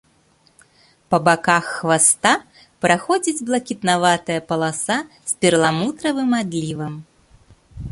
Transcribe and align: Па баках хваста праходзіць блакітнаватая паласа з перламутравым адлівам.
Па 1.13 1.17
баках 1.27 1.67
хваста 1.73 2.31
праходзіць 2.87 3.45
блакітнаватая 3.51 4.39
паласа 4.53 4.97
з 5.33 5.39
перламутравым 5.45 6.31
адлівам. 6.43 6.93